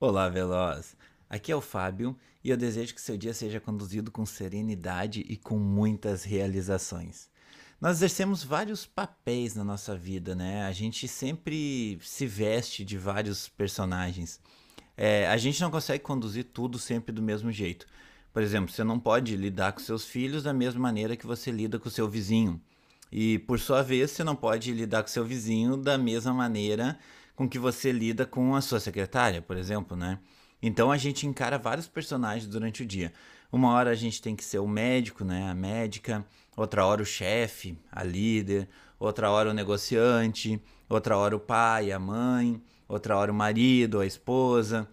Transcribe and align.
Olá, 0.00 0.28
Veloz! 0.28 0.96
Aqui 1.28 1.50
é 1.50 1.56
o 1.56 1.60
Fábio 1.60 2.16
e 2.44 2.50
eu 2.50 2.56
desejo 2.56 2.94
que 2.94 3.00
seu 3.00 3.16
dia 3.16 3.34
seja 3.34 3.58
conduzido 3.58 4.12
com 4.12 4.24
serenidade 4.24 5.26
e 5.28 5.36
com 5.36 5.58
muitas 5.58 6.22
realizações. 6.22 7.28
Nós 7.80 7.96
exercemos 7.96 8.44
vários 8.44 8.86
papéis 8.86 9.56
na 9.56 9.64
nossa 9.64 9.96
vida, 9.96 10.36
né? 10.36 10.62
A 10.66 10.70
gente 10.70 11.08
sempre 11.08 11.98
se 12.00 12.28
veste 12.28 12.84
de 12.84 12.96
vários 12.96 13.48
personagens. 13.48 14.40
É, 14.96 15.26
a 15.26 15.36
gente 15.36 15.60
não 15.60 15.68
consegue 15.68 16.04
conduzir 16.04 16.44
tudo 16.44 16.78
sempre 16.78 17.10
do 17.10 17.20
mesmo 17.20 17.50
jeito. 17.50 17.84
Por 18.32 18.40
exemplo, 18.40 18.72
você 18.72 18.84
não 18.84 19.00
pode 19.00 19.36
lidar 19.36 19.72
com 19.72 19.80
seus 19.80 20.04
filhos 20.04 20.44
da 20.44 20.52
mesma 20.52 20.80
maneira 20.80 21.16
que 21.16 21.26
você 21.26 21.50
lida 21.50 21.76
com 21.76 21.90
seu 21.90 22.08
vizinho. 22.08 22.62
E, 23.10 23.40
por 23.40 23.58
sua 23.58 23.82
vez, 23.82 24.12
você 24.12 24.22
não 24.22 24.36
pode 24.36 24.72
lidar 24.72 25.02
com 25.02 25.08
seu 25.08 25.24
vizinho 25.24 25.76
da 25.76 25.98
mesma 25.98 26.32
maneira 26.32 26.96
com 27.38 27.48
que 27.48 27.56
você 27.56 27.92
lida 27.92 28.26
com 28.26 28.56
a 28.56 28.60
sua 28.60 28.80
secretária, 28.80 29.40
por 29.40 29.56
exemplo, 29.56 29.96
né? 29.96 30.18
Então 30.60 30.90
a 30.90 30.96
gente 30.96 31.24
encara 31.24 31.56
vários 31.56 31.86
personagens 31.86 32.50
durante 32.50 32.82
o 32.82 32.86
dia. 32.86 33.12
Uma 33.52 33.70
hora 33.74 33.90
a 33.90 33.94
gente 33.94 34.20
tem 34.20 34.34
que 34.34 34.42
ser 34.42 34.58
o 34.58 34.66
médico, 34.66 35.24
né? 35.24 35.48
A 35.48 35.54
médica, 35.54 36.26
outra 36.56 36.84
hora 36.84 37.00
o 37.00 37.06
chefe, 37.06 37.78
a 37.92 38.02
líder, 38.02 38.68
outra 38.98 39.30
hora 39.30 39.50
o 39.50 39.54
negociante, 39.54 40.60
outra 40.88 41.16
hora 41.16 41.36
o 41.36 41.38
pai, 41.38 41.92
a 41.92 41.98
mãe, 42.00 42.60
outra 42.88 43.16
hora 43.16 43.30
o 43.30 43.34
marido, 43.34 44.00
a 44.00 44.06
esposa. 44.06 44.88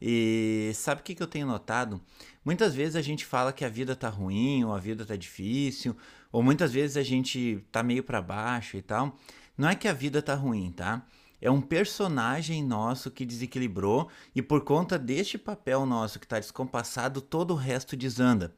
E 0.00 0.72
sabe 0.74 1.02
o 1.02 1.04
que, 1.04 1.14
que 1.14 1.22
eu 1.22 1.26
tenho 1.26 1.46
notado? 1.46 2.00
Muitas 2.42 2.74
vezes 2.74 2.96
a 2.96 3.02
gente 3.02 3.26
fala 3.26 3.52
que 3.52 3.62
a 3.62 3.68
vida 3.68 3.94
tá 3.94 4.08
ruim, 4.08 4.64
ou 4.64 4.72
a 4.72 4.78
vida 4.78 5.04
tá 5.04 5.16
difícil, 5.16 5.94
ou 6.32 6.42
muitas 6.42 6.72
vezes 6.72 6.96
a 6.96 7.02
gente 7.02 7.62
tá 7.70 7.82
meio 7.82 8.02
para 8.02 8.22
baixo 8.22 8.78
e 8.78 8.80
tal. 8.80 9.14
Não 9.54 9.68
é 9.68 9.74
que 9.74 9.86
a 9.86 9.92
vida 9.92 10.22
tá 10.22 10.34
ruim, 10.34 10.72
tá? 10.72 11.06
É 11.40 11.50
um 11.50 11.60
personagem 11.60 12.62
nosso 12.62 13.10
que 13.10 13.24
desequilibrou 13.24 14.08
e 14.34 14.42
por 14.42 14.62
conta 14.62 14.98
deste 14.98 15.38
papel 15.38 15.86
nosso 15.86 16.18
que 16.18 16.26
está 16.26 16.38
descompassado, 16.38 17.20
todo 17.20 17.52
o 17.52 17.56
resto 17.56 17.96
desanda. 17.96 18.54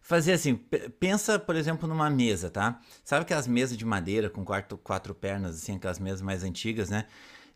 Fazer 0.00 0.32
assim, 0.32 0.56
pensa, 0.98 1.38
por 1.38 1.54
exemplo, 1.54 1.88
numa 1.88 2.10
mesa, 2.10 2.50
tá? 2.50 2.80
Sabe 3.04 3.22
aquelas 3.22 3.46
mesas 3.46 3.76
de 3.76 3.84
madeira 3.84 4.28
com 4.28 4.44
quatro, 4.44 4.76
quatro 4.76 5.14
pernas, 5.14 5.54
assim, 5.54 5.76
aquelas 5.76 6.00
mesas 6.00 6.20
mais 6.20 6.42
antigas, 6.42 6.90
né? 6.90 7.06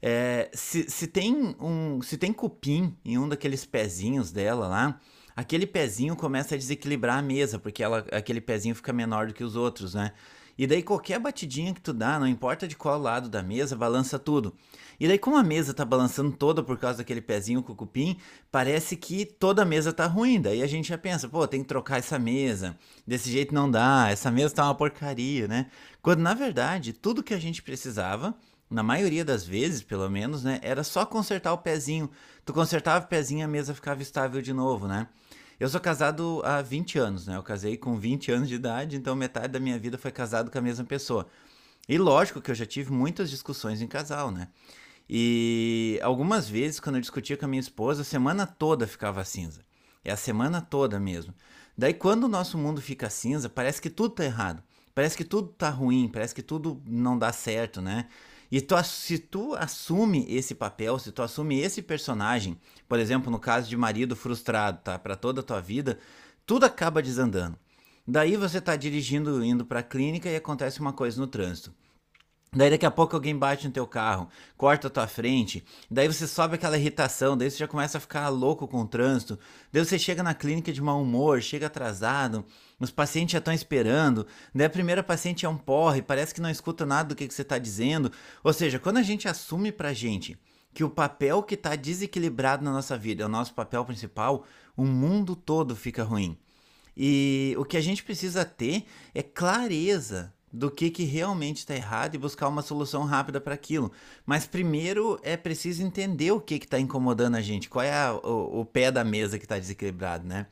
É, 0.00 0.48
se, 0.54 0.88
se, 0.88 1.08
tem 1.08 1.56
um, 1.58 2.00
se 2.02 2.16
tem 2.16 2.32
cupim 2.32 2.96
em 3.04 3.18
um 3.18 3.28
daqueles 3.28 3.64
pezinhos 3.64 4.30
dela 4.30 4.68
lá, 4.68 5.00
aquele 5.34 5.66
pezinho 5.66 6.14
começa 6.14 6.54
a 6.54 6.58
desequilibrar 6.58 7.18
a 7.18 7.22
mesa, 7.22 7.58
porque 7.58 7.82
ela, 7.82 8.06
aquele 8.12 8.40
pezinho 8.40 8.76
fica 8.76 8.92
menor 8.92 9.26
do 9.26 9.34
que 9.34 9.42
os 9.42 9.56
outros, 9.56 9.94
né? 9.94 10.12
E 10.58 10.66
daí 10.66 10.82
qualquer 10.82 11.18
batidinha 11.18 11.74
que 11.74 11.80
tu 11.80 11.92
dá, 11.92 12.18
não 12.18 12.26
importa 12.26 12.66
de 12.66 12.76
qual 12.76 12.98
lado 12.98 13.28
da 13.28 13.42
mesa, 13.42 13.76
balança 13.76 14.18
tudo. 14.18 14.54
E 14.98 15.06
daí 15.06 15.18
como 15.18 15.36
a 15.36 15.42
mesa 15.42 15.74
tá 15.74 15.84
balançando 15.84 16.32
toda 16.32 16.62
por 16.62 16.78
causa 16.78 16.98
daquele 16.98 17.20
pezinho 17.20 17.62
com 17.62 17.72
o 17.72 17.76
cupim, 17.76 18.16
parece 18.50 18.96
que 18.96 19.26
toda 19.26 19.62
a 19.62 19.66
mesa 19.66 19.92
tá 19.92 20.06
ruim. 20.06 20.40
Daí 20.40 20.62
a 20.62 20.66
gente 20.66 20.88
já 20.88 20.96
pensa, 20.96 21.28
pô, 21.28 21.46
tem 21.46 21.62
que 21.62 21.68
trocar 21.68 21.98
essa 21.98 22.18
mesa. 22.18 22.76
Desse 23.06 23.30
jeito 23.30 23.54
não 23.54 23.70
dá, 23.70 24.08
essa 24.10 24.30
mesa 24.30 24.54
tá 24.54 24.64
uma 24.64 24.74
porcaria, 24.74 25.46
né? 25.46 25.66
Quando 26.00 26.20
na 26.20 26.32
verdade, 26.32 26.92
tudo 26.92 27.22
que 27.22 27.34
a 27.34 27.38
gente 27.38 27.62
precisava 27.62 28.34
na 28.70 28.82
maioria 28.82 29.24
das 29.24 29.44
vezes, 29.46 29.82
pelo 29.82 30.08
menos, 30.10 30.42
né, 30.42 30.58
era 30.62 30.82
só 30.82 31.06
consertar 31.06 31.52
o 31.52 31.58
pezinho. 31.58 32.10
Tu 32.44 32.52
consertava 32.52 33.04
o 33.04 33.08
pezinho, 33.08 33.44
a 33.44 33.48
mesa 33.48 33.74
ficava 33.74 34.02
estável 34.02 34.42
de 34.42 34.52
novo, 34.52 34.88
né? 34.88 35.06
Eu 35.58 35.68
sou 35.70 35.80
casado 35.80 36.42
há 36.44 36.60
20 36.60 36.98
anos, 36.98 37.26
né? 37.26 37.36
Eu 37.36 37.42
casei 37.42 37.78
com 37.78 37.96
20 37.96 38.30
anos 38.30 38.48
de 38.48 38.54
idade, 38.54 38.96
então 38.96 39.16
metade 39.16 39.48
da 39.48 39.60
minha 39.60 39.78
vida 39.78 39.96
foi 39.96 40.10
casado 40.12 40.50
com 40.50 40.58
a 40.58 40.60
mesma 40.60 40.84
pessoa. 40.84 41.26
E 41.88 41.96
lógico 41.96 42.42
que 42.42 42.50
eu 42.50 42.54
já 42.54 42.66
tive 42.66 42.92
muitas 42.92 43.30
discussões 43.30 43.80
em 43.80 43.86
casal, 43.86 44.30
né? 44.30 44.48
E 45.08 45.98
algumas 46.02 46.48
vezes, 46.48 46.78
quando 46.78 46.96
eu 46.96 47.00
discutia 47.00 47.36
com 47.36 47.46
a 47.46 47.48
minha 47.48 47.60
esposa, 47.60 48.02
a 48.02 48.04
semana 48.04 48.46
toda 48.46 48.86
ficava 48.86 49.24
cinza. 49.24 49.64
É 50.04 50.12
a 50.12 50.16
semana 50.16 50.60
toda 50.60 51.00
mesmo. 51.00 51.32
Daí, 51.78 51.94
quando 51.94 52.24
o 52.24 52.28
nosso 52.28 52.58
mundo 52.58 52.82
fica 52.82 53.08
cinza, 53.08 53.48
parece 53.48 53.80
que 53.80 53.88
tudo 53.88 54.14
tá 54.14 54.24
errado. 54.24 54.62
Parece 54.96 55.14
que 55.14 55.24
tudo 55.26 55.48
tá 55.48 55.68
ruim, 55.68 56.08
parece 56.08 56.34
que 56.34 56.40
tudo 56.40 56.82
não 56.86 57.18
dá 57.18 57.30
certo, 57.30 57.82
né? 57.82 58.08
E 58.50 58.62
tu, 58.62 58.82
se 58.82 59.18
tu 59.18 59.54
assume 59.54 60.24
esse 60.26 60.54
papel, 60.54 60.98
se 60.98 61.12
tu 61.12 61.20
assume 61.20 61.60
esse 61.60 61.82
personagem, 61.82 62.58
por 62.88 62.98
exemplo, 62.98 63.30
no 63.30 63.38
caso 63.38 63.68
de 63.68 63.76
marido 63.76 64.16
frustrado, 64.16 64.80
tá? 64.82 64.98
Para 64.98 65.14
toda 65.14 65.42
a 65.42 65.44
tua 65.44 65.60
vida, 65.60 65.98
tudo 66.46 66.64
acaba 66.64 67.02
desandando. 67.02 67.58
Daí 68.08 68.36
você 68.38 68.58
tá 68.58 68.74
dirigindo, 68.74 69.44
indo 69.44 69.66
para 69.66 69.80
a 69.80 69.82
clínica 69.82 70.30
e 70.30 70.36
acontece 70.36 70.80
uma 70.80 70.94
coisa 70.94 71.20
no 71.20 71.26
trânsito. 71.26 71.74
Daí 72.56 72.70
daqui 72.70 72.86
a 72.86 72.90
pouco 72.90 73.14
alguém 73.14 73.36
bate 73.36 73.66
no 73.66 73.72
teu 73.72 73.86
carro, 73.86 74.30
corta 74.56 74.86
a 74.86 74.90
tua 74.90 75.06
frente, 75.06 75.62
daí 75.90 76.08
você 76.08 76.26
sobe 76.26 76.54
aquela 76.54 76.78
irritação, 76.78 77.36
daí 77.36 77.50
você 77.50 77.58
já 77.58 77.68
começa 77.68 77.98
a 77.98 78.00
ficar 78.00 78.30
louco 78.30 78.66
com 78.66 78.80
o 78.80 78.88
trânsito, 78.88 79.38
daí 79.70 79.84
você 79.84 79.98
chega 79.98 80.22
na 80.22 80.32
clínica 80.32 80.72
de 80.72 80.80
mau 80.80 81.02
humor, 81.02 81.42
chega 81.42 81.66
atrasado, 81.66 82.46
os 82.80 82.90
pacientes 82.90 83.32
já 83.32 83.40
estão 83.40 83.52
esperando, 83.52 84.26
daí 84.54 84.66
a 84.66 84.70
primeira 84.70 85.02
paciente 85.02 85.44
é 85.44 85.48
um 85.50 85.58
porre, 85.58 86.00
parece 86.00 86.34
que 86.34 86.40
não 86.40 86.48
escuta 86.48 86.86
nada 86.86 87.10
do 87.10 87.14
que, 87.14 87.28
que 87.28 87.34
você 87.34 87.42
está 87.42 87.58
dizendo. 87.58 88.10
Ou 88.42 88.54
seja, 88.54 88.78
quando 88.78 88.96
a 88.96 89.02
gente 89.02 89.28
assume 89.28 89.70
pra 89.70 89.92
gente 89.92 90.38
que 90.72 90.82
o 90.82 90.88
papel 90.88 91.42
que 91.42 91.56
está 91.56 91.76
desequilibrado 91.76 92.64
na 92.64 92.72
nossa 92.72 92.96
vida 92.96 93.22
é 93.22 93.26
o 93.26 93.28
nosso 93.28 93.52
papel 93.52 93.84
principal, 93.84 94.46
o 94.74 94.86
mundo 94.86 95.36
todo 95.36 95.76
fica 95.76 96.02
ruim. 96.02 96.38
E 96.96 97.54
o 97.58 97.66
que 97.66 97.76
a 97.76 97.82
gente 97.82 98.02
precisa 98.02 98.46
ter 98.46 98.86
é 99.14 99.22
clareza 99.22 100.32
do 100.56 100.70
que, 100.70 100.90
que 100.90 101.04
realmente 101.04 101.58
está 101.58 101.74
errado 101.74 102.14
e 102.14 102.18
buscar 102.18 102.48
uma 102.48 102.62
solução 102.62 103.04
rápida 103.04 103.40
para 103.40 103.54
aquilo. 103.54 103.92
Mas 104.24 104.46
primeiro 104.46 105.20
é 105.22 105.36
preciso 105.36 105.82
entender 105.82 106.30
o 106.30 106.40
que 106.40 106.54
está 106.54 106.80
incomodando 106.80 107.34
a 107.36 107.42
gente, 107.42 107.68
qual 107.68 107.84
é 107.84 107.92
a, 107.92 108.14
o, 108.14 108.60
o, 108.60 108.64
pé 108.64 108.90
da 108.90 109.04
mesa 109.04 109.38
que 109.38 109.44
está 109.44 109.58
desequilibrado, 109.58 110.26
né? 110.26 110.46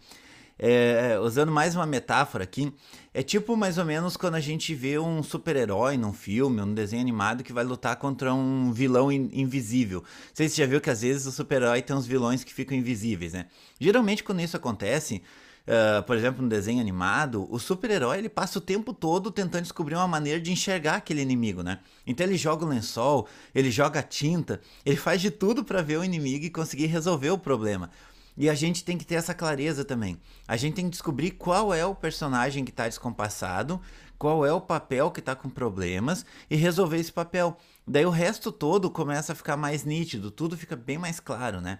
É, 0.56 1.18
usando 1.20 1.50
mais 1.50 1.74
uma 1.74 1.84
metáfora 1.84 2.44
aqui, 2.44 2.72
é 3.12 3.24
tipo 3.24 3.56
mais 3.56 3.76
ou 3.76 3.84
menos 3.84 4.16
quando 4.16 4.36
a 4.36 4.40
gente 4.40 4.72
vê 4.72 4.96
um 5.00 5.20
super-herói 5.20 5.96
num 5.96 6.12
filme, 6.12 6.60
num 6.60 6.72
desenho 6.72 7.02
animado 7.02 7.42
que 7.42 7.52
vai 7.52 7.64
lutar 7.64 7.96
contra 7.96 8.32
um 8.32 8.72
vilão 8.72 9.10
in 9.10 9.30
invisível. 9.32 10.04
Se 10.32 10.46
já 10.46 10.64
viu 10.64 10.80
que 10.80 10.90
às 10.90 11.00
vezes 11.02 11.26
o 11.26 11.32
super-herói 11.32 11.82
tem 11.82 11.96
uns 11.96 12.06
vilões 12.06 12.44
que 12.44 12.54
ficam 12.54 12.76
invisíveis, 12.76 13.32
né? 13.32 13.46
Geralmente 13.80 14.22
quando 14.22 14.42
isso 14.42 14.56
acontece, 14.56 15.22
Uh, 15.66 16.02
por 16.02 16.14
exemplo, 16.14 16.42
no 16.42 16.48
desenho 16.48 16.78
animado, 16.78 17.46
o 17.50 17.58
super-herói 17.58 18.18
ele 18.18 18.28
passa 18.28 18.58
o 18.58 18.60
tempo 18.60 18.92
todo 18.92 19.30
tentando 19.30 19.62
descobrir 19.62 19.94
uma 19.94 20.06
maneira 20.06 20.38
de 20.38 20.52
enxergar 20.52 20.96
aquele 20.96 21.22
inimigo, 21.22 21.62
né? 21.62 21.80
Então 22.06 22.26
ele 22.26 22.36
joga 22.36 22.66
o 22.66 22.68
lençol, 22.68 23.26
ele 23.54 23.70
joga 23.70 24.02
tinta, 24.02 24.60
ele 24.84 24.96
faz 24.96 25.22
de 25.22 25.30
tudo 25.30 25.64
para 25.64 25.80
ver 25.80 25.98
o 25.98 26.04
inimigo 26.04 26.44
e 26.44 26.50
conseguir 26.50 26.86
resolver 26.86 27.30
o 27.30 27.38
problema. 27.38 27.90
E 28.36 28.50
a 28.50 28.54
gente 28.54 28.84
tem 28.84 28.98
que 28.98 29.06
ter 29.06 29.14
essa 29.14 29.32
clareza 29.32 29.84
também. 29.84 30.20
A 30.46 30.56
gente 30.56 30.74
tem 30.74 30.84
que 30.84 30.90
descobrir 30.90 31.30
qual 31.30 31.72
é 31.72 31.86
o 31.86 31.94
personagem 31.94 32.64
que 32.64 32.70
está 32.70 32.86
descompassado, 32.86 33.80
qual 34.18 34.44
é 34.44 34.52
o 34.52 34.60
papel 34.60 35.10
que 35.10 35.20
está 35.20 35.34
com 35.34 35.48
problemas 35.48 36.26
e 36.50 36.56
resolver 36.56 36.98
esse 36.98 37.12
papel. 37.12 37.56
Daí 37.86 38.04
o 38.04 38.10
resto 38.10 38.52
todo 38.52 38.90
começa 38.90 39.32
a 39.32 39.36
ficar 39.36 39.56
mais 39.56 39.84
nítido, 39.84 40.30
tudo 40.30 40.58
fica 40.58 40.76
bem 40.76 40.98
mais 40.98 41.20
claro, 41.20 41.60
né? 41.60 41.78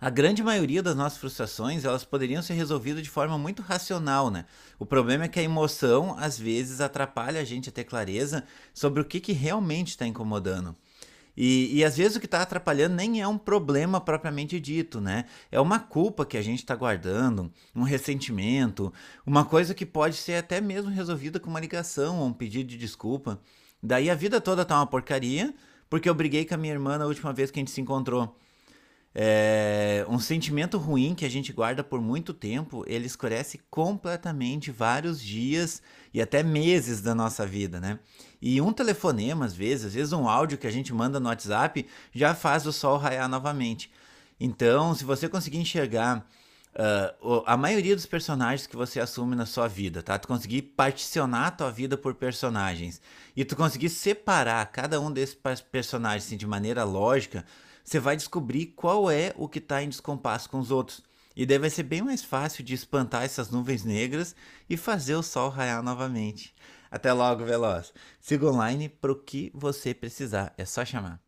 A 0.00 0.10
grande 0.10 0.42
maioria 0.42 0.82
das 0.82 0.96
nossas 0.96 1.18
frustrações 1.18 1.84
elas 1.84 2.04
poderiam 2.04 2.42
ser 2.42 2.54
resolvidas 2.54 3.02
de 3.02 3.10
forma 3.10 3.38
muito 3.38 3.62
racional, 3.62 4.30
né? 4.30 4.44
O 4.78 4.84
problema 4.84 5.24
é 5.24 5.28
que 5.28 5.40
a 5.40 5.42
emoção 5.42 6.16
às 6.18 6.38
vezes 6.38 6.80
atrapalha 6.80 7.40
a 7.40 7.44
gente 7.44 7.68
a 7.68 7.72
ter 7.72 7.84
clareza 7.84 8.44
sobre 8.72 9.00
o 9.00 9.04
que, 9.04 9.20
que 9.20 9.32
realmente 9.32 9.88
está 9.88 10.06
incomodando. 10.06 10.76
E, 11.36 11.78
e, 11.78 11.84
às 11.84 11.96
vezes 11.96 12.16
o 12.16 12.20
que 12.20 12.26
está 12.26 12.42
atrapalhando 12.42 12.94
nem 12.94 13.20
é 13.20 13.26
um 13.26 13.36
problema 13.36 14.00
propriamente 14.00 14.60
dito, 14.60 15.00
né? 15.00 15.24
É 15.50 15.60
uma 15.60 15.80
culpa 15.80 16.24
que 16.24 16.36
a 16.36 16.42
gente 16.42 16.60
está 16.60 16.76
guardando, 16.76 17.52
um 17.74 17.82
ressentimento, 17.82 18.92
uma 19.26 19.44
coisa 19.44 19.74
que 19.74 19.84
pode 19.84 20.16
ser 20.16 20.36
até 20.36 20.60
mesmo 20.60 20.90
resolvida 20.90 21.40
com 21.40 21.50
uma 21.50 21.58
ligação 21.58 22.20
ou 22.20 22.26
um 22.26 22.32
pedido 22.32 22.68
de 22.68 22.78
desculpa. 22.78 23.40
Daí 23.82 24.08
a 24.08 24.14
vida 24.14 24.40
toda 24.40 24.64
tá 24.64 24.76
uma 24.76 24.86
porcaria, 24.86 25.52
porque 25.90 26.08
eu 26.08 26.14
briguei 26.14 26.44
com 26.44 26.54
a 26.54 26.56
minha 26.56 26.72
irmã 26.72 26.98
na 26.98 27.06
última 27.06 27.32
vez 27.32 27.50
que 27.50 27.58
a 27.58 27.62
gente 27.62 27.70
se 27.72 27.80
encontrou. 27.80 28.36
É, 29.16 30.04
um 30.08 30.18
sentimento 30.18 30.76
ruim 30.76 31.14
que 31.14 31.24
a 31.24 31.28
gente 31.28 31.52
guarda 31.52 31.84
por 31.84 32.00
muito 32.00 32.34
tempo, 32.34 32.84
ele 32.88 33.06
escurece 33.06 33.60
completamente 33.70 34.72
vários 34.72 35.22
dias 35.22 35.80
e 36.12 36.20
até 36.20 36.42
meses 36.42 37.00
da 37.00 37.14
nossa 37.14 37.46
vida, 37.46 37.78
né? 37.78 38.00
E 38.42 38.60
um 38.60 38.72
telefonema, 38.72 39.44
às 39.44 39.54
vezes, 39.54 39.86
às 39.86 39.94
vezes 39.94 40.12
um 40.12 40.28
áudio 40.28 40.58
que 40.58 40.66
a 40.66 40.70
gente 40.70 40.92
manda 40.92 41.20
no 41.20 41.28
WhatsApp, 41.28 41.86
já 42.12 42.34
faz 42.34 42.66
o 42.66 42.72
sol 42.72 42.98
raiar 42.98 43.28
novamente. 43.28 43.88
Então, 44.40 44.94
se 44.94 45.04
você 45.04 45.28
conseguir 45.28 45.58
enxergar 45.58 46.26
uh, 46.74 47.42
a 47.46 47.56
maioria 47.56 47.94
dos 47.94 48.06
personagens 48.06 48.66
que 48.66 48.76
você 48.76 48.98
assume 48.98 49.36
na 49.36 49.46
sua 49.46 49.68
vida, 49.68 50.02
tá? 50.02 50.18
Tu 50.18 50.26
conseguir 50.26 50.62
particionar 50.62 51.46
a 51.46 51.50
tua 51.52 51.70
vida 51.70 51.96
por 51.96 52.14
personagens 52.14 53.00
e 53.36 53.44
tu 53.44 53.54
conseguir 53.54 53.90
separar 53.90 54.66
cada 54.72 55.00
um 55.00 55.10
desses 55.10 55.36
personagens 55.70 56.26
assim, 56.26 56.36
de 56.36 56.46
maneira 56.46 56.82
lógica, 56.82 57.44
você 57.84 58.00
vai 58.00 58.16
descobrir 58.16 58.66
qual 58.66 59.10
é 59.10 59.34
o 59.36 59.48
que 59.48 59.58
está 59.58 59.82
em 59.82 59.88
descompasso 59.88 60.48
com 60.48 60.58
os 60.58 60.70
outros. 60.70 61.02
E 61.36 61.44
daí 61.44 61.58
vai 61.58 61.70
ser 61.70 61.82
bem 61.82 62.00
mais 62.00 62.24
fácil 62.24 62.64
de 62.64 62.74
espantar 62.74 63.24
essas 63.24 63.50
nuvens 63.50 63.84
negras 63.84 64.34
e 64.70 64.76
fazer 64.76 65.14
o 65.16 65.22
sol 65.22 65.50
raiar 65.50 65.82
novamente. 65.82 66.54
Até 66.90 67.12
logo, 67.12 67.44
Veloz. 67.44 67.92
Siga 68.20 68.46
online 68.46 68.88
para 68.88 69.12
o 69.12 69.16
que 69.16 69.50
você 69.52 69.92
precisar. 69.92 70.54
É 70.56 70.64
só 70.64 70.84
chamar. 70.84 71.23